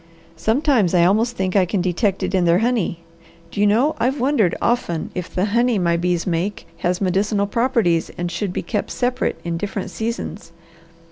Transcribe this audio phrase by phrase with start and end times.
[0.35, 3.01] Sometimes I almost think I can detect it in their honey.
[3.51, 8.09] Do you know I've wondered often if the honey my bees make has medicinal properties
[8.17, 10.53] and should be kept separate in different seasons.